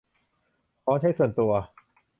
[0.83, 1.51] ของใช้ส่วนตัว